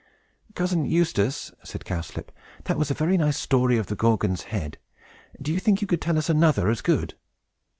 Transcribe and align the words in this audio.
"Cousin 0.55 0.83
Eustace," 0.85 1.51
said 1.63 1.85
Cowslip, 1.85 2.31
"that 2.63 2.75
was 2.79 2.89
a 2.89 2.95
very 2.95 3.17
nice 3.17 3.37
story 3.37 3.77
of 3.77 3.85
the 3.85 3.95
Gorgon's 3.95 4.45
Head. 4.45 4.79
Do 5.39 5.53
you 5.53 5.59
think 5.59 5.79
you 5.79 5.85
could 5.87 6.01
tell 6.01 6.17
us 6.17 6.27
another 6.27 6.69
as 6.69 6.81
good?" 6.81 7.13